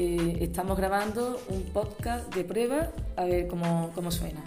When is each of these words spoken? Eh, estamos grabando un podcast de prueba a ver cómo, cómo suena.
Eh, 0.00 0.38
estamos 0.42 0.78
grabando 0.78 1.40
un 1.48 1.64
podcast 1.72 2.32
de 2.32 2.44
prueba 2.44 2.92
a 3.16 3.24
ver 3.24 3.48
cómo, 3.48 3.90
cómo 3.96 4.12
suena. 4.12 4.44